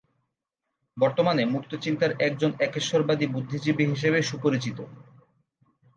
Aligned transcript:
বর্তমানে 0.97 1.43
মুক্তচিন্তার 1.45 2.11
একজন 2.27 2.51
একেশ্বরবাদী 2.59 3.25
বুদ্ধিজীবী 3.27 3.85
হিসেবে 3.85 4.19
সুপরিচিত। 4.21 4.77